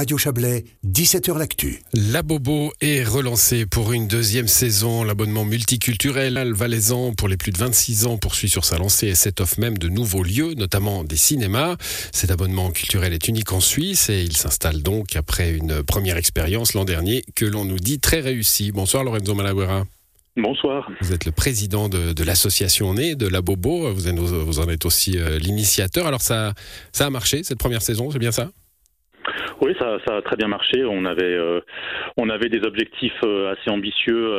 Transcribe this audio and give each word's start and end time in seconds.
Radio 0.00 0.16
Chablais, 0.16 0.64
17h 0.86 1.36
L'Actu. 1.36 1.82
La 1.92 2.22
Bobo 2.22 2.72
est 2.80 3.04
relancée 3.04 3.66
pour 3.66 3.92
une 3.92 4.08
deuxième 4.08 4.48
saison. 4.48 5.04
L'abonnement 5.04 5.44
multiculturel 5.44 6.54
valaisan 6.54 7.12
pour 7.12 7.28
les 7.28 7.36
plus 7.36 7.52
de 7.52 7.58
26 7.58 8.06
ans 8.06 8.16
poursuit 8.16 8.48
sur 8.48 8.64
sa 8.64 8.78
lancée 8.78 9.08
et 9.08 9.14
set 9.14 9.42
offre 9.42 9.60
même 9.60 9.76
de 9.76 9.90
nouveaux 9.90 10.22
lieux, 10.22 10.54
notamment 10.54 11.04
des 11.04 11.16
cinémas. 11.16 11.76
Cet 12.14 12.30
abonnement 12.30 12.70
culturel 12.70 13.12
est 13.12 13.28
unique 13.28 13.52
en 13.52 13.60
Suisse 13.60 14.08
et 14.08 14.22
il 14.22 14.34
s'installe 14.34 14.82
donc 14.82 15.16
après 15.16 15.50
une 15.50 15.82
première 15.82 16.16
expérience 16.16 16.72
l'an 16.72 16.86
dernier 16.86 17.22
que 17.34 17.44
l'on 17.44 17.66
nous 17.66 17.78
dit 17.78 18.00
très 18.00 18.20
réussie. 18.20 18.72
Bonsoir 18.72 19.04
Lorenzo 19.04 19.34
Malaguera. 19.34 19.84
Bonsoir. 20.34 20.90
Vous 21.02 21.12
êtes 21.12 21.26
le 21.26 21.32
président 21.32 21.90
de, 21.90 22.24
l'association 22.24 22.94
Née, 22.94 23.16
de 23.16 23.28
la 23.28 23.42
Bobo. 23.42 23.92
Vous, 23.92 24.46
vous 24.46 24.60
en 24.60 24.68
êtes 24.70 24.86
aussi 24.86 25.18
euh, 25.18 25.38
l'initiateur. 25.38 26.06
Alors 26.06 26.22
ça, 26.22 26.54
ça 26.90 27.04
a 27.04 27.10
marché 27.10 27.42
cette 27.42 27.58
première 27.58 27.82
saison, 27.82 28.10
c'est 28.10 28.18
bien 28.18 28.32
ça? 28.32 28.48
Oui, 29.60 29.74
ça, 29.78 29.96
a 30.08 30.22
très 30.22 30.36
bien 30.36 30.48
marché. 30.48 30.84
On 30.84 31.04
avait, 31.04 31.22
euh, 31.24 31.60
on 32.16 32.28
avait 32.28 32.48
des 32.48 32.64
objectifs 32.66 33.20
euh, 33.24 33.52
assez 33.52 33.70
ambitieux 33.70 34.34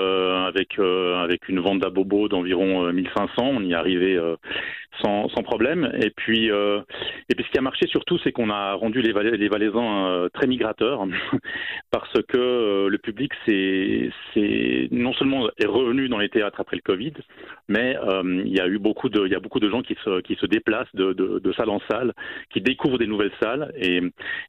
avec 0.48 0.80
avec 0.80 1.50
une 1.50 1.60
vente 1.60 1.80
d'Abobo 1.80 2.28
d'environ 2.28 2.92
1500. 2.92 3.32
On 3.40 3.64
y 3.64 3.74
arrivé 3.74 4.20
sans, 5.02 5.30
sans 5.30 5.44
problème. 5.44 5.92
Et 6.02 6.10
puis, 6.10 6.48
et 6.48 7.36
puis 7.36 7.46
ce 7.46 7.52
qui 7.52 7.58
a 7.58 7.62
marché 7.62 7.88
surtout, 7.88 8.18
c'est 8.24 8.32
qu'on 8.32 8.50
a 8.50 8.74
rendu 8.74 9.02
les, 9.02 9.14
les 9.14 9.50
Valaisans 9.50 10.28
très 10.34 10.48
migrateurs 10.48 11.06
parce 11.92 12.14
que 12.28 12.88
le 12.88 12.98
public 12.98 13.32
c'est 13.46 14.10
non 14.92 15.14
seulement 15.14 15.48
est 15.58 15.68
revenu 15.68 16.10
dans 16.10 16.20
les 16.20 16.30
théâtres 16.30 16.60
après 16.60 16.76
le 16.76 16.82
Covid, 16.82 17.14
mais 17.68 17.96
euh, 17.98 18.44
il 18.46 18.56
y 18.56 18.60
a 18.60 18.68
eu 18.68 18.78
beaucoup 18.78 19.10
de, 19.10 19.28
y 19.28 19.36
a 19.36 19.40
beaucoup 19.40 19.60
de 19.60 19.70
gens 19.70 19.82
qui 19.82 19.96
se, 20.04 20.22
qui 20.22 20.36
se 20.36 20.46
déplacent 20.46 20.94
de, 20.94 21.14
de, 21.14 21.40
de 21.40 21.54
salle 21.54 21.70
en 21.70 21.82
salle, 21.90 22.14
qui 22.52 22.62
découvrent 22.62 22.98
des 22.98 23.08
nouvelles 23.08 23.32
salles, 23.42 23.72
et, 23.76 24.02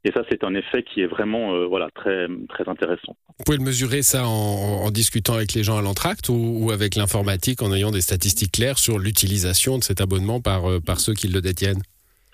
et 0.03 0.11
ça 0.11 0.23
c'est 0.29 0.43
un 0.43 0.52
effet 0.55 0.83
qui 0.83 1.01
est 1.01 1.07
vraiment, 1.07 1.53
euh, 1.53 1.65
voilà, 1.65 1.89
très, 1.95 2.27
très 2.49 2.67
intéressant. 2.67 3.15
Vous 3.37 3.43
pouvez 3.45 3.57
le 3.57 3.63
mesurer 3.63 4.01
ça 4.01 4.27
en, 4.27 4.85
en 4.85 4.91
discutant 4.91 5.33
avec 5.33 5.53
les 5.53 5.63
gens 5.63 5.77
à 5.77 5.81
l'entracte 5.81 6.29
ou, 6.29 6.59
ou, 6.61 6.71
avec 6.71 6.95
l'informatique 6.95 7.61
en 7.61 7.73
ayant 7.73 7.91
des 7.91 8.01
statistiques 8.01 8.51
claires 8.51 8.77
sur 8.77 8.99
l'utilisation 8.99 9.77
de 9.77 9.83
cet 9.83 10.01
abonnement 10.01 10.41
par, 10.41 10.69
euh, 10.69 10.79
par 10.79 10.99
ceux 10.99 11.13
qui 11.13 11.27
le 11.27 11.41
détiennent? 11.41 11.81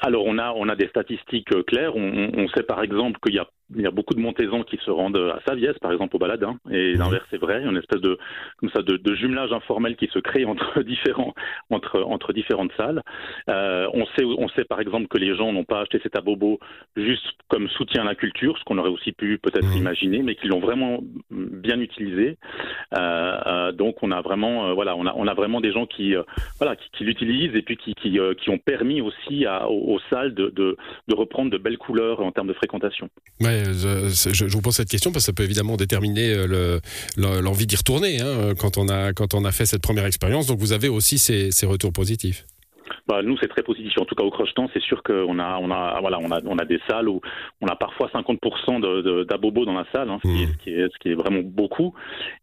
Alors 0.02 0.24
on 0.26 0.38
a 0.38 0.54
on 0.56 0.70
a 0.70 0.76
des 0.78 0.88
statistiques 0.88 1.50
claires. 1.68 1.94
On, 1.96 2.32
on 2.34 2.48
sait 2.50 2.64
par 2.64 2.82
exemple 2.82 3.20
qu'il 3.22 3.36
y 3.36 3.40
a 3.40 3.48
il 3.76 3.82
y 3.82 3.86
a 3.86 3.92
beaucoup 3.92 4.14
de 4.14 4.20
Montaisans 4.20 4.64
qui 4.64 4.78
se 4.84 4.92
rendent 4.92 5.18
à 5.18 5.40
Saviès, 5.48 5.78
par 5.80 5.92
exemple, 5.92 6.16
au 6.16 6.20
Baladin, 6.20 6.58
et 6.72 6.94
mhm. 6.94 7.00
l'inverse 7.00 7.28
est 7.32 7.38
vrai. 7.38 7.60
Il 7.60 7.66
y 7.66 7.68
a 7.68 7.72
une 7.72 7.78
espèce 7.78 8.02
de, 8.02 8.18
comme 8.58 8.70
ça, 8.72 8.82
de, 8.82 8.98
de, 8.98 9.16
jumelage 9.16 9.52
informel 9.52 9.96
qui 9.96 10.08
se 10.08 10.20
crée 10.20 10.46
entre 10.46 10.82
différents, 10.84 11.34
entre, 11.70 12.02
entre 12.02 12.34
différentes 12.34 12.72
salles. 12.78 13.02
Euh, 13.50 13.88
on 13.94 14.06
sait, 14.18 14.26
on 14.26 14.50
sait 14.50 14.66
par 14.66 14.80
exemple 14.80 15.08
que 15.08 15.18
les 15.18 15.36
gens 15.36 15.52
n'ont 15.52 15.66
pas 15.66 15.82
acheté 15.82 16.00
cet 16.02 16.18
abobo 16.18 16.60
juste 16.96 17.26
comme 17.48 17.68
soutien 17.70 18.04
à 18.04 18.06
la 18.06 18.16
culture, 18.16 18.58
ce 18.58 18.64
qu'on 18.64 18.78
aurait 18.78 18.90
aussi 18.90 19.12
pu 19.12 19.38
peut-être 19.38 19.68
mhm. 19.68 19.78
imaginer, 19.78 20.22
mais 20.24 20.36
qu'ils 20.36 20.50
l'ont 20.50 20.60
vraiment 20.60 21.00
bien 21.30 21.80
utilisé. 21.80 22.38
Euh, 22.98 23.38
euh, 23.48 23.72
donc, 23.72 23.98
on 24.02 24.12
a 24.12 24.22
vraiment, 24.22 24.68
euh, 24.68 24.74
voilà, 24.74 24.96
on 24.96 25.06
a, 25.06 25.14
on 25.16 25.28
a 25.28 25.34
vraiment 25.34 25.62
des 25.62 25.72
gens 25.72 25.86
qui, 25.86 26.16
euh, 26.16 26.24
voilà, 26.60 26.76
qui, 26.76 26.90
qui 26.92 27.04
l'utilisent 27.04 27.56
et 27.56 27.62
puis 27.62 27.78
qui, 27.78 27.94
qui, 27.96 28.20
euh, 28.20 28.34
qui, 28.34 28.50
ont 28.50 28.58
permis 28.58 29.02
aussi 29.02 29.46
à, 29.46 29.70
aux, 29.70 29.96
aux, 29.96 30.00
salles 30.10 30.34
de, 30.34 30.50
de, 30.50 30.78
de, 31.08 31.16
reprendre 31.16 31.52
de 31.52 31.58
belles 31.58 31.78
couleurs 31.78 32.20
en 32.22 32.32
termes 32.32 32.48
de 32.48 32.54
fréquentation. 32.54 33.10
Ouais 33.42 33.59
je, 33.64 34.46
vous 34.46 34.62
pose 34.62 34.76
cette 34.76 34.90
question 34.90 35.12
parce 35.12 35.24
que 35.24 35.28
ça 35.28 35.34
peut 35.34 35.44
évidemment 35.44 35.78
déterminer 35.78 36.32
euh, 36.34 36.80
l'envie 37.18 37.68
d'y 37.68 37.76
retourner 37.76 38.22
hein, 38.22 38.54
quand, 38.58 38.78
on 38.78 38.90
a, 38.90 39.14
quand 39.14 39.34
on 39.34 39.46
a 39.46 39.52
fait 39.52 39.66
cette 39.66 39.82
première 39.82 40.06
expérience. 40.06 40.48
Donc 40.48 40.60
vous 40.60 40.74
avez 40.74 40.90
aussi 40.90 41.20
ces, 41.20 41.52
ces 41.52 41.66
retours 41.66 41.94
positifs. 41.94 42.46
Bah, 43.10 43.24
nous, 43.24 43.36
c'est 43.42 43.48
très 43.48 43.64
positif. 43.64 43.98
En 44.00 44.06
tout 44.06 44.14
cas, 44.14 44.24
au 44.24 44.30
Crochetan, 44.30 44.70
c'est 44.72 44.84
sûr 44.84 45.02
qu'on 45.02 45.40
a, 45.40 45.58
on 45.60 45.72
a, 45.72 46.00
voilà, 46.00 46.20
on 46.22 46.30
a, 46.30 46.42
on 46.46 46.60
a 46.60 46.66
des 46.66 46.80
salles 46.88 47.10
où 47.10 47.22
on 47.60 47.66
a 47.66 47.76
parfois 47.76 48.08
50% 48.14 49.26
d'abobo 49.26 49.66
dans 49.66 49.74
la 49.74 49.86
salle, 49.92 50.12
hein, 50.12 50.20
ce, 50.24 50.30
qui 50.30 50.44
est, 50.44 50.46
mmh. 50.46 50.52
ce, 50.52 50.58
qui 50.58 50.70
est, 50.70 50.94
ce, 50.94 51.00
qui 51.00 51.10
est, 51.10 51.16
vraiment 51.16 51.42
beaucoup. 51.44 51.96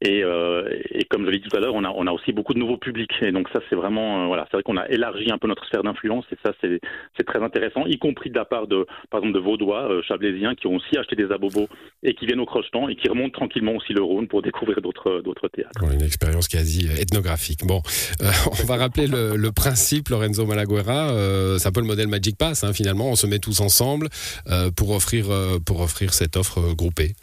Et, 0.02 0.24
euh, 0.24 0.68
et 0.90 1.04
comme 1.04 1.24
je 1.24 1.30
l'ai 1.30 1.38
dit 1.38 1.48
tout 1.48 1.56
à 1.56 1.60
l'heure, 1.60 1.76
on 1.76 1.84
a, 1.84 1.90
on 1.94 2.08
a 2.08 2.10
aussi 2.10 2.32
beaucoup 2.32 2.52
de 2.52 2.58
nouveaux 2.58 2.78
publics. 2.78 3.12
Et 3.22 3.30
donc 3.30 3.48
ça, 3.52 3.60
c'est 3.70 3.76
vraiment, 3.76 4.24
euh, 4.24 4.26
voilà, 4.26 4.48
c'est 4.50 4.56
vrai 4.56 4.64
qu'on 4.64 4.76
a 4.76 4.88
élargi 4.88 5.30
un 5.30 5.38
peu 5.38 5.46
notre 5.46 5.64
sphère 5.66 5.84
d'influence. 5.84 6.24
Et 6.32 6.36
ça, 6.44 6.52
c'est 6.60 7.24
très 7.24 7.40
intéressant, 7.40 7.86
y 7.86 7.98
compris 7.98 8.30
de 8.30 8.36
la 8.36 8.44
part 8.44 8.66
de, 8.66 8.88
par 9.08 9.20
exemple, 9.20 9.38
de 9.38 9.44
Vaudois, 9.44 9.88
euh, 9.88 10.02
Chablaisiens, 10.02 10.56
qui 10.56 10.66
ont 10.66 10.74
aussi 10.74 10.98
acheté 10.98 11.14
des 11.14 11.30
abobos 11.30 11.68
et 12.02 12.14
qui 12.14 12.26
viennent 12.26 12.40
au 12.40 12.46
Crochetan 12.46 12.88
et 12.88 12.96
qui 12.96 13.08
remontent 13.08 13.38
tranquillement 13.38 13.76
aussi 13.76 13.92
le 13.92 14.02
Rhône 14.02 14.26
pour 14.26 14.42
découvrir 14.42 14.80
d'autres, 14.80 15.20
d'autres 15.20 15.46
théâtres. 15.46 15.84
Une 15.92 16.02
expérience 16.02 16.48
quasi 16.48 16.88
ethnographique. 17.00 17.64
Bon, 17.64 17.82
on 18.20 18.66
va 18.66 18.76
rappeler 18.78 19.06
le, 19.06 19.36
le 19.36 19.52
principe, 19.52 20.08
Lorenzo 20.08 20.44
Malaguera. 20.56 21.10
Euh, 21.10 21.58
c'est 21.58 21.68
un 21.68 21.72
peu 21.72 21.80
le 21.80 21.86
modèle 21.86 22.08
Magic 22.08 22.36
Pass. 22.36 22.64
Hein, 22.64 22.72
finalement, 22.72 23.10
on 23.10 23.16
se 23.16 23.26
met 23.26 23.38
tous 23.38 23.60
ensemble 23.60 24.08
euh, 24.48 24.70
pour 24.70 24.90
offrir 24.90 25.30
euh, 25.30 25.58
pour 25.64 25.80
offrir 25.80 26.14
cette 26.14 26.36
offre 26.36 26.74
groupée. 26.74 27.14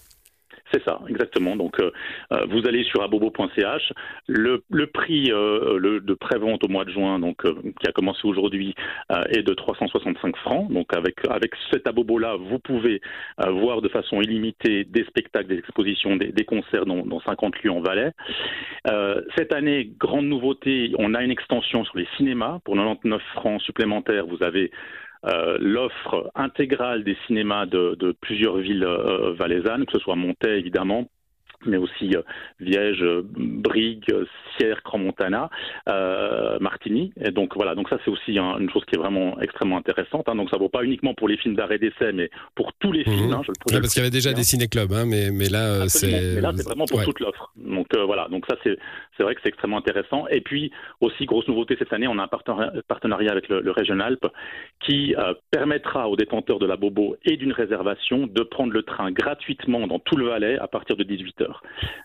C'est 0.74 0.84
ça, 0.86 1.00
exactement. 1.08 1.56
Donc, 1.56 1.80
euh, 1.80 1.92
euh, 2.32 2.46
vous 2.50 2.68
allez 2.68 2.84
sur 2.86 3.04
abobo.ch. 3.04 3.94
Le, 4.28 4.58
prix 4.88 5.32
euh, 5.32 5.78
le, 5.78 6.00
de 6.00 6.14
prévente 6.16 6.64
au 6.64 6.68
mois 6.68 6.84
de 6.84 6.90
juin, 6.90 7.20
donc 7.20 7.44
qui 7.44 7.88
a 7.88 7.92
commencé 7.92 8.22
aujourd'hui, 8.24 8.74
est 9.30 9.44
de 9.44 9.54
365 9.54 10.36
francs. 10.38 10.72
Donc, 10.72 10.96
avec 10.96 11.16
avec 11.30 11.52
cet 11.72 11.88
abobo-là, 11.88 12.38
vous 12.38 12.58
pouvez 12.58 13.02
voir 13.38 13.82
de 13.82 13.90
façon 13.90 14.22
illimitée 14.22 14.84
des 14.86 15.04
spectacles, 15.06 15.48
des 15.48 15.60
expositions, 15.60 16.16
des, 16.16 16.32
des 16.32 16.46
concerts 16.46 16.86
dans, 16.86 17.06
dans, 17.06 17.20
50 17.20 17.62
lieux 17.62 17.72
en 17.72 17.82
Valais. 17.82 18.12
cette 19.38 19.54
année, 19.54 19.92
grande 20.00 20.26
nouveauté, 20.26 20.94
on 20.98 21.14
a 21.14 21.24
une 21.24 21.32
extension 21.32 21.84
sur 21.86 21.98
les 21.98 22.08
cinémas 22.18 22.60
pour 22.64 22.76
99 22.76 23.22
francs 23.36 23.62
supplémentaires. 23.62 24.26
Vous 24.26 24.42
avez 24.44 24.72
euh, 25.26 25.58
l'offre 25.60 26.32
intégrale 26.36 27.04
des 27.04 27.18
cinémas 27.28 27.66
de, 27.66 28.16
plusieurs 28.22 28.58
villes 28.58 28.84
euh, 28.84 29.34
valaisannes, 29.34 29.86
que 29.86 29.94
ce 29.94 30.00
soit 30.00 30.16
Montaigne 30.16 30.60
évidemment, 30.60 31.08
mais 31.66 31.78
aussi 31.78 32.16
euh, 32.16 32.22
Viège, 32.60 33.04
Brigue, 33.36 34.06
Sierre, 34.58 34.82
Grand-Montana, 34.84 35.50
euh, 35.90 36.58
Martigny. 36.60 37.14
Et 37.20 37.32
donc 37.32 37.56
voilà, 37.56 37.76
donc 37.76 37.90
ça 37.90 37.98
c'est 38.04 38.12
aussi 38.12 38.38
un, 38.38 38.58
une 38.60 38.70
chose 38.70 38.84
qui 38.86 38.96
est 38.96 39.00
vraiment 39.00 39.40
extrêmement 39.40 39.78
intéressante. 39.78 40.28
Hein. 40.28 40.36
Donc 40.36 40.50
ça 40.50 40.58
vaut 40.58 40.70
pas 40.70 40.84
uniquement 40.84 41.14
pour 41.14 41.28
les 41.28 41.38
films 41.38 41.56
d'arrêt 41.56 41.78
d'essai, 41.78 42.12
mais 42.14 42.30
pour 42.56 42.74
tous 42.80 42.92
les 42.92 43.04
films. 43.04 43.30
Mmh. 43.30 43.34
Hein, 43.34 43.42
je 43.44 43.52
le 43.76 43.82
parce 43.82 43.94
qu'il 43.94 44.02
y 44.02 44.06
avait 44.06 44.12
déjà 44.12 44.34
des 44.34 44.44
ciné-clubs, 44.44 44.92
hein, 44.94 45.06
mais, 45.06 45.32
mais 45.32 45.50
là 45.50 45.88
c'est. 45.88 46.36
Mais 46.36 46.42
là 46.42 46.52
c'est 46.56 46.66
vraiment 46.66 46.86
pour 46.86 47.00
ouais. 47.00 47.06
toute 47.06 47.20
l'offre. 47.20 47.52
Donc 47.56 47.88
euh, 47.96 48.06
voilà, 48.06 48.28
donc 48.30 48.46
ça 48.50 48.56
c'est 48.64 48.78
c'est 49.18 49.24
vrai 49.24 49.36
que 49.36 49.42
c'est 49.44 49.50
extrêmement 49.50 49.78
intéressant. 49.78 50.28
Et 50.28 50.42
puis 50.42 50.72
aussi 51.02 51.26
grosse 51.26 51.48
nouveauté 51.48 51.76
cette 51.78 51.94
année, 51.94 52.08
on 52.08 52.18
a 52.20 52.24
un 52.24 52.82
partenariat 52.88 53.32
avec 53.32 53.50
le, 53.50 53.62
le 53.62 53.72
Région 53.72 54.00
Alpes 54.00 54.28
qui 54.80 55.16
euh, 55.16 55.34
permettra 55.52 56.10
aux 56.10 56.16
détenteurs 56.16 56.60
de 56.60 56.66
la 56.66 56.76
Bobo 56.76 57.16
et 57.26 57.38
d'une 57.38 57.54
réservation 57.54 58.28
de 58.28 58.44
prendre 58.44 58.74
le 58.74 58.84
train 58.84 59.12
gratuitement 59.12 59.88
dans 59.88 60.00
tout 60.00 60.16
le 60.16 60.28
Valais 60.28 60.58
à 60.60 60.68
partir 60.68 60.96
de 60.96 61.04
18 61.04 61.42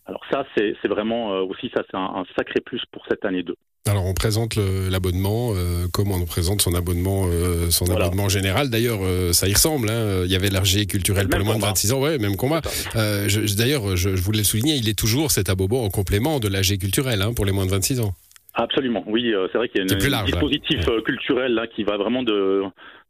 alors 0.07 0.23
ça, 0.31 0.45
c'est 0.57 0.89
vraiment 0.89 1.35
euh, 1.35 1.43
aussi 1.43 1.71
ça, 1.75 1.83
c'est 1.91 1.97
un, 1.97 2.23
un, 2.23 2.25
sacré 2.37 2.61
plus 2.61 2.83
pour 2.93 3.05
cette 3.09 3.25
année 3.25 3.43
2. 3.43 3.55
Alors 3.89 4.05
on 4.05 4.13
présente 4.13 4.57
l'abonnement, 4.91 5.53
euh, 5.55 5.87
comme 5.93 6.13
on 6.13 6.25
présente 6.27 6.61
son 6.61 6.75
abonnement, 6.75 7.25
euh, 7.27 7.71
son 7.71 7.87
voilà. 7.87 8.07
abonnement 8.07 8.29
général. 8.29 8.69
D'ailleurs, 8.69 8.99
euh, 9.03 9.33
ça 9.33 9.49
y 9.49 9.55
ressemble. 9.55 9.89
Hein. 9.89 10.25
Il 10.25 10.31
y 10.31 10.37
avait 10.37 10.51
l'RG 10.51 10.87
culturel 10.87 11.29
pour 11.29 11.39
le 11.39 11.45
moins 11.45 11.57
de 11.57 11.63
26 11.63 11.93
ans, 11.95 12.01
ouais, 12.01 12.19
même 12.19 12.37
combat. 12.37 12.61
D'ailleurs, 12.95 13.97
je, 13.97 14.17
je, 14.17 14.23
voulais 14.23 14.39
le 14.39 14.45
souligner, 14.45 14.75
il 14.75 14.89
est 14.89 14.99
toujours 14.99 15.31
cet 15.31 15.49
abobo 15.49 15.79
en 15.79 15.89
complément 15.89 16.39
de 16.39 16.49
l'AG 16.49 16.79
culturel 16.79 17.23
hein, 17.23 17.33
pour 17.35 17.47
les 17.47 17.53
moins 17.53 17.65
de 17.65 17.71
26 17.71 18.01
ans. 18.01 18.13
Absolument, 18.55 19.05
oui, 19.07 19.33
c'est 19.53 19.59
vrai 19.59 19.69
qu'il 19.69 19.81
y 19.81 19.83
a 19.83 20.19
un 20.19 20.25
dispositif 20.25 20.85
là. 20.87 21.01
culturel 21.03 21.55
là 21.55 21.67
qui 21.69 21.85
va 21.85 21.97
vraiment 21.97 22.25
de 22.25 22.65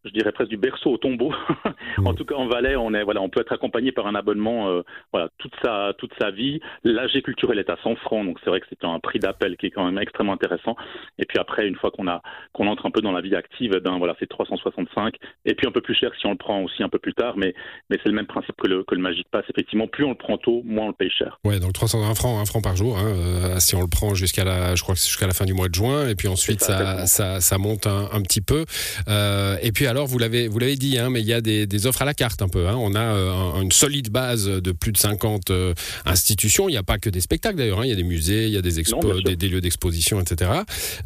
je 0.04 0.10
dirais 0.10 0.32
presque 0.32 0.50
du 0.50 0.56
berceau 0.56 0.92
au 0.92 0.96
tombeau. 0.98 1.32
en 2.04 2.14
tout 2.14 2.24
cas, 2.24 2.36
en 2.36 2.46
Valais, 2.46 2.76
on 2.76 2.94
est 2.94 3.02
voilà, 3.02 3.20
on 3.20 3.28
peut 3.28 3.40
être 3.40 3.52
accompagné 3.52 3.92
par 3.92 4.06
un 4.06 4.14
abonnement, 4.14 4.68
euh, 4.68 4.82
voilà, 5.12 5.28
toute 5.38 5.52
sa 5.62 5.92
toute 5.98 6.12
sa 6.20 6.30
vie. 6.30 6.60
L'AG 6.84 7.22
culturel 7.22 7.58
est 7.58 7.70
à 7.70 7.76
100 7.82 7.96
francs, 7.96 8.24
donc 8.24 8.38
c'est 8.42 8.50
vrai 8.50 8.60
que 8.60 8.66
c'est 8.70 8.84
un 8.84 8.98
prix 9.00 9.18
d'appel 9.18 9.56
qui 9.56 9.66
est 9.66 9.70
quand 9.70 9.84
même 9.84 9.98
extrêmement 9.98 10.32
intéressant. 10.32 10.76
Et 11.18 11.24
puis 11.26 11.38
après, 11.38 11.66
une 11.66 11.76
fois 11.76 11.90
qu'on 11.90 12.08
a 12.08 12.22
qu'on 12.52 12.66
entre 12.68 12.86
un 12.86 12.90
peu 12.90 13.00
dans 13.00 13.12
la 13.12 13.20
vie 13.20 13.34
active, 13.34 13.72
eh 13.76 13.80
ben 13.80 13.98
voilà, 13.98 14.14
c'est 14.18 14.28
365. 14.28 15.14
Et 15.44 15.54
puis 15.54 15.66
un 15.66 15.72
peu 15.72 15.80
plus 15.80 15.94
cher 15.94 16.10
si 16.18 16.26
on 16.26 16.30
le 16.30 16.36
prend 16.36 16.62
aussi 16.62 16.82
un 16.82 16.88
peu 16.88 16.98
plus 16.98 17.14
tard, 17.14 17.34
mais 17.36 17.54
mais 17.90 17.98
c'est 18.02 18.08
le 18.08 18.14
même 18.14 18.26
principe 18.26 18.56
que 18.56 18.68
le 18.68 18.84
que 18.84 18.94
le 18.94 19.00
Magic 19.00 19.26
Pass. 19.30 19.44
Effectivement, 19.50 19.86
plus 19.88 20.04
on 20.04 20.10
le 20.10 20.16
prend 20.16 20.38
tôt, 20.38 20.62
moins 20.64 20.86
on 20.86 20.88
le 20.88 20.94
paye 20.94 21.10
cher. 21.10 21.38
Ouais, 21.44 21.58
donc 21.58 21.72
320 21.72 22.14
francs, 22.14 22.40
un 22.40 22.44
franc 22.44 22.60
par 22.60 22.76
jour, 22.76 22.96
hein, 22.98 23.06
euh, 23.06 23.58
si 23.58 23.74
on 23.74 23.80
le 23.80 23.88
prend 23.88 24.14
jusqu'à 24.14 24.44
la, 24.44 24.74
je 24.74 24.82
crois 24.82 24.94
que 24.94 25.00
jusqu'à 25.00 25.26
la 25.26 25.34
fin 25.34 25.44
du 25.44 25.54
mois 25.54 25.68
de 25.68 25.74
juin, 25.74 26.08
et 26.08 26.14
puis 26.14 26.28
ensuite 26.28 26.60
ça, 26.60 27.06
ça, 27.06 27.06
ça, 27.06 27.40
ça 27.40 27.58
monte 27.58 27.86
un, 27.86 28.08
un 28.12 28.22
petit 28.22 28.40
peu. 28.40 28.64
Euh, 29.08 29.56
et 29.62 29.72
puis 29.72 29.87
alors, 29.88 30.06
vous 30.06 30.18
l'avez 30.18 30.48
vous 30.48 30.58
l'avez 30.58 30.76
dit, 30.76 30.98
hein, 30.98 31.10
mais 31.10 31.20
il 31.20 31.26
y 31.26 31.32
a 31.32 31.40
des, 31.40 31.66
des, 31.66 31.86
offres 31.86 32.02
à 32.02 32.04
la 32.04 32.14
carte 32.14 32.42
un 32.42 32.48
peu. 32.48 32.68
Hein. 32.68 32.76
On 32.78 32.94
a 32.94 33.00
euh, 33.00 33.60
une 33.60 33.72
solide 33.72 34.10
base 34.10 34.46
de 34.46 34.72
plus 34.72 34.92
de 34.92 34.98
50 34.98 35.50
euh, 35.50 35.74
institutions. 36.04 36.68
Il 36.68 36.72
n'y 36.72 36.78
a 36.78 36.82
pas 36.82 36.98
que 36.98 37.10
des 37.10 37.20
spectacles 37.20 37.56
d'ailleurs. 37.56 37.80
Hein. 37.80 37.86
Il 37.86 37.88
y 37.90 37.92
a 37.92 37.96
des 37.96 38.04
musées, 38.04 38.46
il 38.46 38.52
y 38.52 38.56
a 38.56 38.62
des, 38.62 38.80
expo 38.80 39.02
non, 39.02 39.20
des, 39.20 39.36
des, 39.36 39.48
lieux 39.48 39.60
d'exposition, 39.60 40.20
etc. 40.20 40.50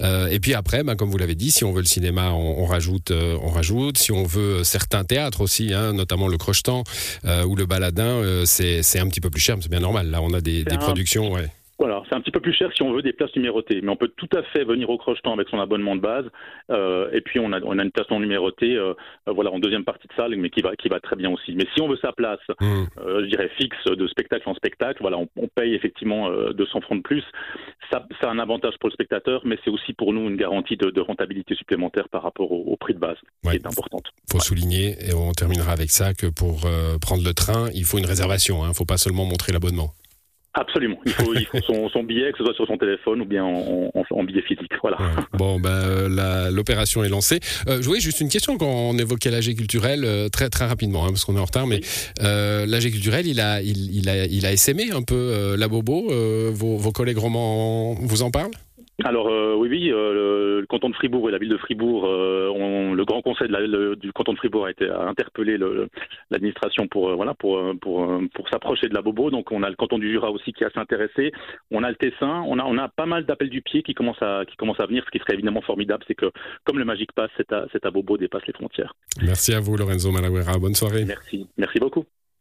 Euh, 0.01 0.27
et 0.29 0.41
puis 0.41 0.55
après, 0.55 0.83
bah, 0.83 0.95
comme 0.95 1.11
vous 1.11 1.19
l'avez 1.19 1.35
dit, 1.35 1.51
si 1.51 1.65
on 1.65 1.73
veut 1.73 1.81
le 1.81 1.87
cinéma, 1.87 2.31
on, 2.33 2.63
on 2.63 2.67
rajoute, 2.67 3.11
on 3.13 3.49
rajoute. 3.49 3.99
Si 3.99 4.13
on 4.13 4.25
veut 4.25 4.65
certains 4.65 5.05
théâtres 5.05 5.41
aussi, 5.41 5.69
notamment 5.95 6.29
le 6.29 6.39
Crochetan 6.39 6.85
ou 7.47 7.57
le 7.57 7.67
Baladin, 7.67 8.45
c'est 8.45 8.99
un 8.99 9.09
petit 9.09 9.21
peu 9.21 9.31
plus 9.31 9.41
cher, 9.41 9.57
mais 9.57 9.63
c'est 9.63 9.71
bien 9.71 9.81
normal. 9.81 10.11
Là, 10.11 10.21
on 10.23 10.33
a 10.35 10.41
des, 10.41 10.65
des 10.65 10.79
productions. 10.79 11.33
Ouais. 11.33 11.49
Voilà, 11.79 12.03
c'est 12.09 12.15
un 12.15 12.21
petit 12.21 12.31
peu 12.31 12.41
plus 12.41 12.53
cher 12.53 12.71
si 12.75 12.83
on 12.83 12.93
veut 12.93 13.03
des 13.03 13.13
places 13.13 13.35
numérotées, 13.35 13.81
mais 13.83 13.89
on 13.89 13.97
peut 13.97 14.13
tout 14.17 14.29
à 14.37 14.43
fait 14.45 14.65
venir 14.65 14.89
au 14.91 14.99
crochetant 14.99 15.33
avec 15.33 15.49
son 15.49 15.59
abonnement 15.59 15.97
de 15.97 16.01
base. 16.01 16.27
Euh, 16.71 17.11
et 17.13 17.21
puis 17.23 17.41
on 17.41 17.53
a, 17.53 17.61
on 17.63 17.79
a 17.79 17.83
une 17.83 17.91
place 17.91 18.09
non 18.11 18.21
numérotée, 18.21 18.77
euh, 18.77 18.95
voilà, 19.27 19.51
en 19.51 19.59
deuxième 19.59 19.85
partie 19.85 20.07
de 20.07 20.13
salle, 20.15 20.37
mais 20.37 20.51
qui 20.51 20.61
va, 20.61 20.77
qui 20.77 20.89
va 20.89 21.01
très 21.01 21.17
bien 21.17 21.31
aussi. 21.31 21.55
Mais 21.55 21.67
si 21.75 21.81
on 21.81 21.89
veut 21.89 21.99
sa 22.01 22.13
place, 22.13 22.41
mmh. 22.61 22.85
je 22.99 23.27
dirais 23.27 23.51
fixe 23.59 23.85
de 23.85 24.07
spectacle 24.07 24.49
en 24.49 24.55
spectacle, 24.55 24.99
voilà, 25.01 25.19
on, 25.19 25.49
paye 25.55 25.75
effectivement 25.75 26.31
200 26.31 26.81
francs 26.83 26.99
de 26.99 27.03
plus. 27.03 27.25
Ça, 27.91 28.07
c'est 28.21 28.27
un 28.27 28.39
avantage 28.39 28.75
pour 28.79 28.89
le 28.89 28.95
spectateur, 28.95 29.43
mais 29.45 29.59
c'est 29.65 29.71
aussi 29.71 29.93
pour 29.93 30.13
nous 30.13 30.29
une 30.29 30.37
garantie 30.37 30.77
de, 30.77 31.01
rentabilité 31.01 31.55
supplémentaire 31.55 32.09
par 32.09 32.23
rapport 32.23 32.53
au, 32.53 32.77
prix 32.77 32.95
de 32.95 32.99
base, 32.99 33.17
qui 33.43 33.57
est 33.57 33.67
importante. 33.67 34.05
Il 34.29 34.33
faut 34.33 34.41
souligner, 34.41 34.97
et 35.01 35.15
on 35.15 35.33
terminera 35.33 35.73
avec 35.73 35.91
ça, 35.91 36.15
que 36.15 36.27
pour 36.27 36.61
prendre 37.01 37.25
le 37.25 37.35
train, 37.35 37.69
il 37.75 37.85
faut 37.85 37.99
une 37.99 38.07
réservation. 38.07 38.61
Il 38.61 38.67
hein. 38.67 38.69
ne 38.69 38.75
faut 38.75 38.85
pas 38.85 38.99
seulement 38.99 39.25
montrer 39.25 39.53
l'abonnement. 39.53 39.95
Absolument. 40.55 40.99
Il 41.07 41.13
faut, 41.13 41.35
il 41.35 41.47
faut 41.47 41.61
son, 41.93 42.03
billet, 42.03 42.31
que 42.33 42.39
ce 42.39 42.45
soit 42.45 42.55
sur 42.55 42.67
son 42.67 42.77
téléphone 42.77 43.23
ou 43.23 43.25
bien 43.25 43.45
en, 43.45 44.25
billet 44.25 44.43
physique. 44.43 44.73
Voilà. 44.83 44.99
Bon, 45.33 45.59
ben, 45.59 46.09
l'opération 46.51 47.03
est 47.05 47.09
lancée. 47.09 47.41
Euh, 47.69 47.81
je 47.81 47.87
voulais 47.87 48.01
juste 48.01 48.21
une 48.21 48.29
question 48.29 48.59
quand 48.59 48.67
on 48.67 48.99
évoquait 48.99 49.31
l'AG 49.31 49.55
culturel, 49.55 50.05
euh, 50.05 50.29
très, 50.29 50.51
très 50.51 50.67
rapidement, 50.67 51.05
hein, 51.05 51.09
parce 51.09 51.25
qu'on 51.25 51.37
est 51.37 51.41
en 51.41 51.47
retard, 51.47 51.67
mais 51.67 51.81
euh, 52.23 52.67
l'AG 52.67 52.83
culturel, 52.91 53.27
il 53.27 53.41
a, 53.41 53.63
il, 53.63 53.97
il, 53.97 54.09
a, 54.11 54.27
il 54.27 54.45
a 54.45 54.53
essaimé 54.53 54.91
un 54.93 55.03
peu 55.03 55.15
euh, 55.15 55.57
la 55.57 55.69
Bobo. 55.69 56.11
Vos, 56.53 56.77
vos, 56.77 56.93
collègues 56.93 57.19
romans 57.19 57.95
vous 57.95 58.23
en 58.23 58.31
parlent? 58.31 58.51
Alors 59.05 59.29
euh, 59.29 59.55
oui, 59.57 59.69
oui, 59.69 59.91
euh, 59.91 60.13
le, 60.61 60.67
canton 60.67 60.91
de 60.91 60.95
Fribourg 60.95 61.29
et 61.29 61.33
la 61.33 61.39
ville 61.39 61.49
de 61.49 61.57
Fribourg, 61.57 62.07
euh, 62.07 62.95
le 62.95 63.05
grand 63.05 63.23
conseil 63.23 63.49
du 63.97 64.13
canton 64.13 64.33
de 64.33 64.39
Fribourg 64.39 64.67
a 64.67 64.71
été 64.71 64.89
interpellé 64.89 65.59
l'administration 66.31 66.87
pour 66.89 67.15
voilà 67.17 67.35
pour 67.35 67.61
pour 67.81 68.21
pour 68.35 68.49
s'approcher 68.49 68.89
de 68.89 68.95
la 68.95 69.03
bobo. 69.03 69.31
Donc 69.31 69.51
on 69.53 69.63
a 69.63 69.71
le 69.71 69.77
canton 69.77 69.99
du 69.99 70.11
Jura 70.11 70.31
aussi 70.31 70.53
qui 70.53 70.65
est 70.65 70.67
assez 70.67 70.79
intéressé. 70.79 71.33
On 71.71 71.83
a 71.83 71.91
le 71.91 71.97
Tessin, 71.97 72.45
on 72.47 72.59
a 72.59 72.65
on 72.65 72.79
a 72.79 72.89
pas 72.89 73.07
mal 73.07 73.25
d'appels 73.27 73.51
du 73.51 73.63
pied 73.63 73.83
qui 73.83 73.95
commencent 73.95 74.23
à 74.23 74.45
qui 74.47 74.57
commencent 74.57 74.81
à 74.81 74.87
venir. 74.87 75.05
Ce 75.05 75.11
qui 75.11 75.19
serait 75.19 75.35
évidemment 75.35 75.63
formidable, 75.63 76.05
c'est 76.07 76.15
que 76.15 76.31
comme 76.65 76.79
le 76.79 76.85
Magic 76.85 77.13
Pass, 77.13 77.31
cet, 77.37 77.55
cet 77.73 77.85
bobo 77.93 78.17
dépasse 78.17 78.47
les 78.47 78.53
frontières. 78.53 78.95
Merci 79.23 79.55
à 79.55 79.61
vous 79.61 79.77
Lorenzo 79.77 80.11
Malaguera. 80.11 80.59
Bonne 80.59 80.75
soirée. 80.75 81.05
Merci, 81.05 81.47
merci 81.57 81.79
beaucoup. 81.79 82.05